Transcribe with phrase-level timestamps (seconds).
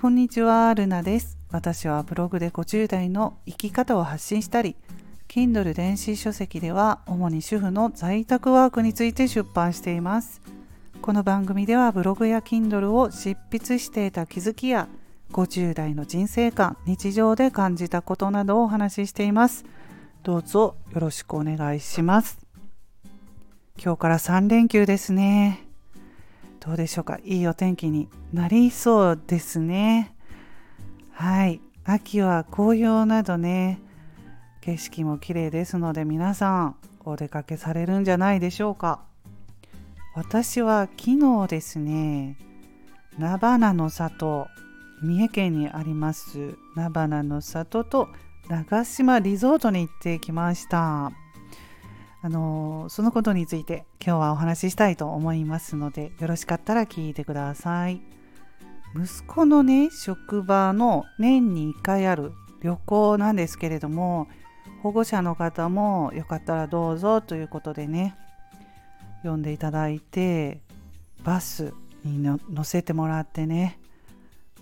[0.00, 1.36] こんにちは、ルナです。
[1.50, 4.74] 私はブログで50代の生き方を発信したり、
[5.28, 10.40] Kindle 電子書籍では主に主婦の在宅ワークについて出版しています。
[11.02, 14.88] この番組ではブログや Kindle を執筆していた気づきや
[15.32, 19.66] 50代の人生観、日常で感じたことなどをお話ししています。
[20.22, 22.38] どうぞよろしくお願いします。
[23.76, 25.69] 今日から3連休ですね。
[26.60, 27.18] どうでしょうか？
[27.24, 30.14] いいお天気になりそうですね。
[31.12, 31.60] はい。
[31.84, 33.80] 秋は紅葉などね、
[34.60, 39.00] 景色も綺麗ですので皆さんお出かけされるんじゃないでしょうか。
[40.14, 42.36] 私は昨日ですね、
[43.18, 44.46] 菜花の里、
[45.02, 48.08] 三重県にあります菜花の里と
[48.48, 51.10] 長島リゾートに行ってきました。
[52.22, 58.02] あのそのことについて今日はお話ししたいと思いますのでよろしかったら聞いてください
[58.94, 64.28] 息子のね職場の年に1回ある旅行なんですけれども
[64.82, 68.14] 保護者の方もよかったらどうぞということでね
[69.22, 70.60] 呼んでいただいて
[71.24, 71.72] バス
[72.04, 73.78] に乗せてもらってね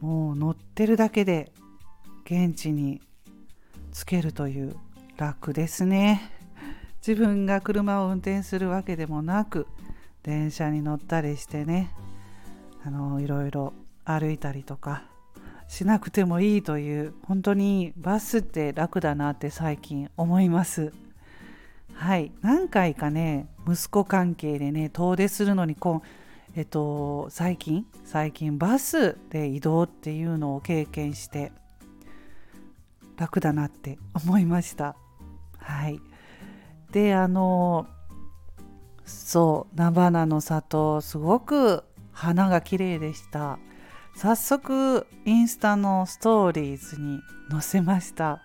[0.00, 1.52] もう乗ってるだけで
[2.24, 3.00] 現地に
[3.92, 4.76] 着けるという
[5.16, 6.39] 楽ですね。
[7.06, 9.66] 自分が車を運転するわけでもなく
[10.22, 11.90] 電車に乗ったりしてね
[12.84, 13.72] あのいろいろ
[14.04, 15.04] 歩いたりとか
[15.68, 20.92] しなくてもいいという本当にバスって楽だなって最近思います。
[21.94, 22.32] はい。
[22.42, 31.52] 何回かね息子関係でね遠出するのにこうえっと最近最近バスで移動っていうのを経験して
[33.16, 34.96] 楽だなって思いました。
[35.58, 36.00] はい。
[36.92, 37.86] であの
[39.04, 43.58] そう菜花の里すごく花が綺麗でした。
[44.14, 47.20] 早速インスタのストーリーズに
[47.50, 48.42] 載せました。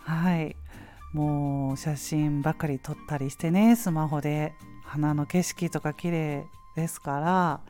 [0.00, 0.56] はい。
[1.12, 4.52] もう写真ばかり撮ったりしてねスマホで。
[4.84, 6.44] 花の景色とか綺麗
[6.76, 7.60] ですから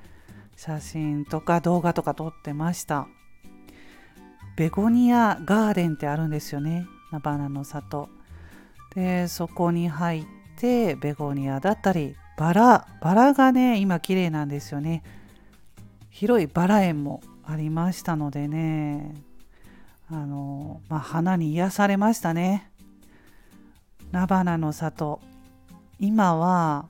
[0.57, 3.07] 写真とか動画とか撮ってました。
[4.57, 8.09] ベゴニアガーデンってあるんですよね菜花の里。
[8.95, 10.25] でそこに入っ
[10.57, 15.03] てベゴニアだったりバラバラがね今綺麗なんですよね。
[16.11, 19.15] 広いバラ園もありましたのでね。
[20.11, 22.71] あの、まあ、花に癒されましたね。
[24.13, 25.21] 菜花の里。
[25.99, 26.89] 今は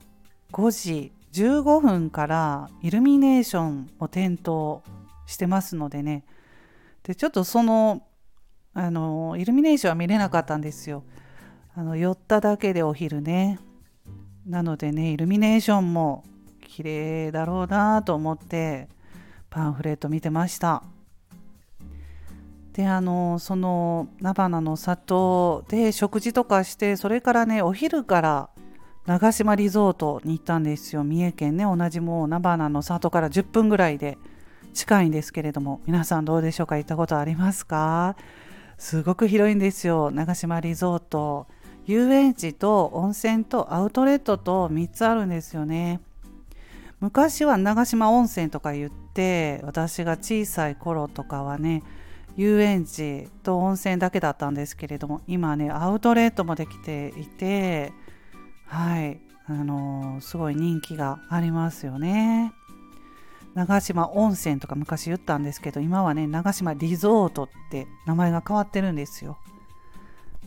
[0.51, 4.83] 5時15分からイルミネーションを点灯
[5.25, 6.23] してますのでね。
[7.03, 8.03] でちょっとその
[8.73, 11.03] あのイルミネーションは見れなかったんですよ。
[11.77, 13.59] あの寄っただけでお昼ね。
[14.47, 16.23] なのでねイルミネーションも
[16.61, 18.87] 綺麗だろうなと思って
[19.49, 20.83] パンフレット見てました。
[22.73, 28.49] であのその菜花の里で食事とかしてそれからねお昼から
[29.05, 31.03] 長島リゾートに行ったんですよ。
[31.03, 34.17] 三重県ね同じもう菜花の里から10分ぐらいで
[34.73, 35.81] 近いんですけれども。
[35.85, 36.77] 皆さんどうでしょうか？
[36.77, 38.15] 行ったことありますか？
[38.77, 40.11] すごく広いんですよ。
[40.11, 41.47] 長島リゾート。
[41.85, 46.01] 遊園地と温泉とアウトレットと3つあるんですよね。
[46.99, 51.83] 昔は長島温泉とか言って私が小さい頃とかはね
[52.35, 57.93] 遊園地と温泉だけだったんですけれども今ねアウトレットもできていて
[58.65, 62.53] はいあのー、すごい人気がありますよね。
[63.53, 69.37] 長島温泉とか昔言ったんですけど今はね長島リゾートって名前が変わってるんですよ。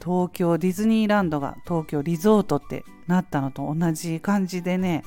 [0.03, 5.03] 東京ディズニーランドが東京リゾートってなったのと同じ感じでね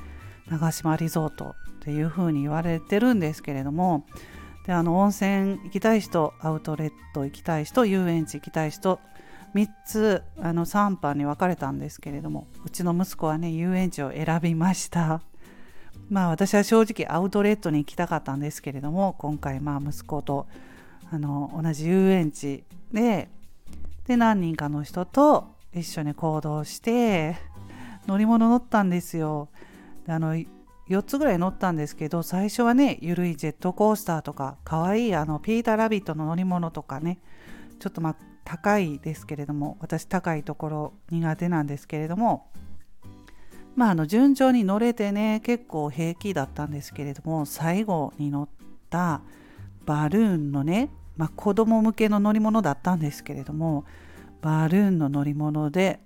[0.50, 4.06] 長島リゾートっていう風に言われてるんですけれども
[4.66, 9.00] であの温泉行きたい人アウトレット行きたい人遊園地行きたい人
[9.56, 15.22] 3つあの3班に分かれたんですけれどもうちの息子はね遊園地を選びました。
[16.10, 20.48] まあ私は正直アウトレットに行きたかったんですけれども今回まあ息子と
[21.12, 23.30] あの同じ遊園地で
[24.08, 27.38] で何人かの人と一緒に行動して
[28.08, 29.50] 乗り物乗ったんですよ。
[30.06, 37.20] であの4つぐらい乗ったんですけど最初はねゆるいジェットコースターとかかわいいあのピーターラビットの乗り物とかね
[37.80, 42.52] ちょっとまあ高いですけれども私高いところ苦手なんですけれども
[43.76, 48.50] まああの順調に乗れてね結構平気だったんですけれども最後に乗っ
[48.90, 49.22] た
[49.86, 53.86] バルーンのねまあ、子供向けの乗り物だったんですけれども
[54.42, 56.00] バルーンの乗り物で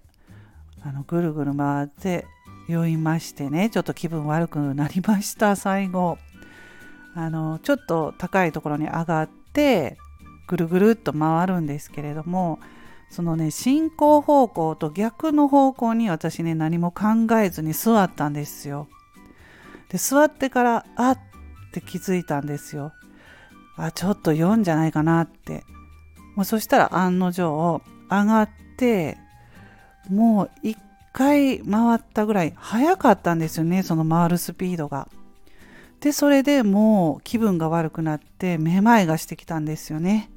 [0.83, 2.25] あのぐるぐる回って
[2.67, 6.17] 酔いましてねちょっと気分悪くなりました最後
[7.15, 9.97] あのちょっと高いところに上がって
[10.47, 12.59] ぐるぐるっと回るんですけれども
[13.09, 18.87] そのね進行方向と逆の方向に私ね何も考えずに座ったんですよ。
[19.89, 21.19] で座ってからあっ
[21.71, 22.91] て気づいたんですよ。
[23.77, 25.63] あちょっと4じゃないかなって。
[26.35, 29.17] もうそしたら案の定上がって
[30.09, 30.77] もう1
[31.13, 35.07] 回回ったぐらい早かったんですよねその回るスピードが。
[36.01, 40.29] でそれでもう気分が悪くなってめまいがしてきたんですよね。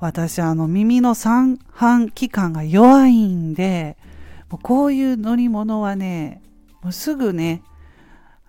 [0.00, 3.96] 私あの耳の三半規管が弱いんで
[4.50, 6.42] もうこういう乗り物はね
[6.82, 7.62] もうすぐね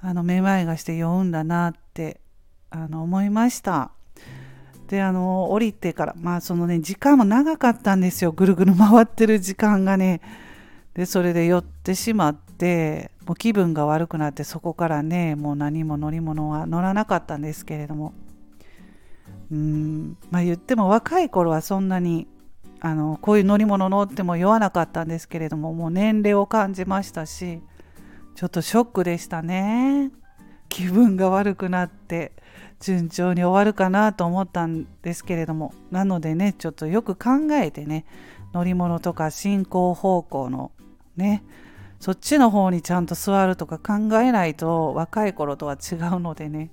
[0.01, 2.19] あのめまいがして酔うんだなって
[2.69, 3.91] あの思いました
[4.87, 8.31] であの降りてからまあそのね時間も長かったんですよ。
[8.31, 10.21] ぐるぐる回ってる時間がね。
[10.93, 18.13] でそれで酔ってしまってもう気分が悪くなってそこからねもう何も乗り物は乗らなかったんですけれども。
[19.51, 22.27] うんまあ言っても若い頃はそんなに
[22.79, 27.61] あのこういう乗り物乗っても酔わなかったんですけれどももう年齢を感じましたし
[28.35, 30.11] ちょっとショックでしたね。
[30.69, 32.31] 気分が悪くなって
[32.79, 38.05] 順調に終わるかなと思ったんですけれどもなのでねちょっとよく考えてね
[38.53, 40.71] 乗り物とか進行方向の
[41.15, 41.43] ね
[41.99, 46.71] そっちの方にちゃんと座るとか考えないと若い頃とは違うのでね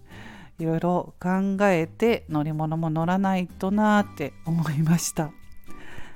[0.58, 5.32] いろいろ考えて乗り物も乗らないとなって思いました。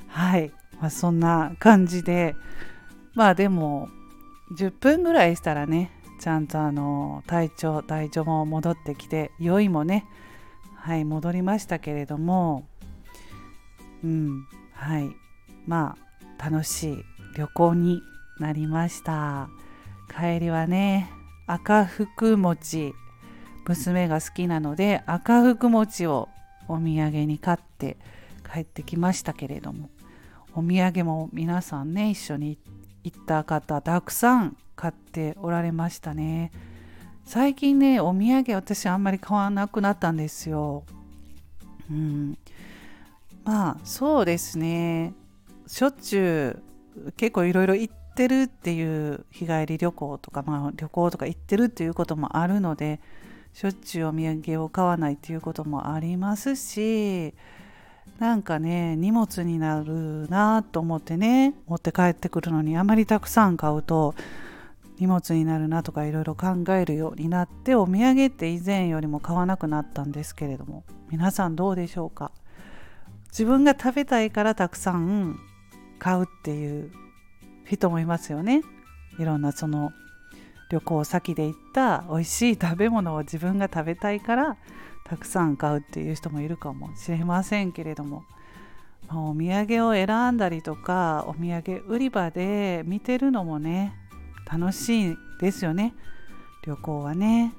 [0.09, 2.37] はい、まあ、そんな感じで
[3.15, 3.89] まあでも
[4.57, 10.07] 10分ぐらいしたらねちゃんとあの体調体調も戻ってきて酔いもね
[10.75, 12.67] はい戻りましたけれども
[14.05, 15.11] うんはい
[15.67, 15.97] ま
[16.39, 17.05] あ楽しい
[17.37, 18.03] 旅行に
[18.39, 19.49] なりました。
[20.09, 21.11] 帰りはね
[21.47, 22.95] 赤福餅
[23.67, 26.29] 娘が好きなので赤福餅を
[26.69, 27.97] お土産に買って
[28.51, 29.91] 帰ってきましたけれども
[30.55, 32.76] お土産も皆さんね一緒に行っ
[33.07, 36.51] 行った方たくさん買っておられましたね。
[37.25, 40.83] 最近ねお土産私あんまり買わなくなったんですよ。
[41.89, 42.37] うん。
[43.45, 45.15] まあそうですね。
[45.69, 46.63] しょっちゅ
[47.07, 53.01] う結構いろいろ行ってるっていう日帰り旅行とか、まあ、旅行とか行ってるっていうこともあるので
[53.53, 57.35] しょっちゅうお土産を買わないっていうこともありますし
[58.19, 64.15] なんかね荷物になるなと思ってね持って帰ってくるのにあまりたくさん買うと
[64.99, 72.33] 荷物になるなとかいろいろ考えるようになってお土産って以前よりも買わなくなったんですけれども皆さんどうでしょうか？
[73.29, 75.39] 自分が食べたいからたくさん
[75.99, 76.91] 買うっていう
[77.67, 78.63] 人もいますよね。
[79.19, 79.93] いろんなその
[80.71, 84.57] 旅行先で行った美味しい食べ物を自分が食べたいから
[85.09, 88.25] たくさん買うっていう人もいるかもしれませんけれども、
[89.09, 93.95] まあ、お土産を選んだりとかお土産売り場で見てるのもね
[94.51, 95.95] 楽しいですよね
[96.65, 97.55] 旅行はね。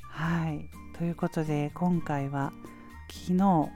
[0.00, 2.52] はいということで今回は
[3.10, 3.68] 昨日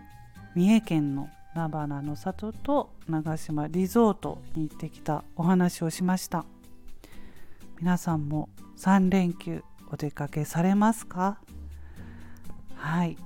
[0.55, 6.45] 三重県の菜花の里と長島リゾートに行ってきたお話をしました。
[7.81, 11.39] 皆さんも3連休お出かけされますか？
[12.89, 13.19] はい。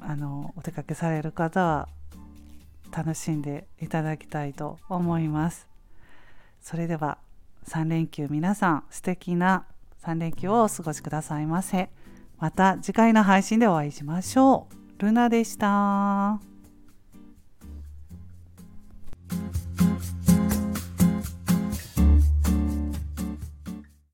[0.00, 1.88] あのお出かけされる方は
[2.94, 5.66] 楽しんでいただきたいと思います。
[6.60, 7.16] それでは
[7.66, 9.64] 3連休皆さん素敵な
[10.02, 11.88] 3連休をお過ごしくださいませ。
[12.38, 15.02] また次回の配信でお会いしましょう。
[15.02, 16.57] ルナでした。